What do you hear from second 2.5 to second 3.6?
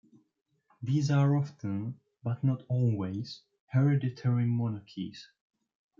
always,